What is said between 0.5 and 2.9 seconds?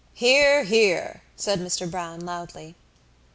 hear!" said Mr Browne loudly.